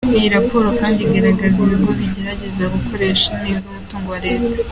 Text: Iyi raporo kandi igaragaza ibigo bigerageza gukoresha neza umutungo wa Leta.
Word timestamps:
Iyi 0.17 0.27
raporo 0.35 0.67
kandi 0.79 0.99
igaragaza 1.05 1.57
ibigo 1.65 1.91
bigerageza 1.99 2.63
gukoresha 2.75 3.31
neza 3.43 3.63
umutungo 3.69 4.07
wa 4.13 4.19
Leta. 4.25 4.57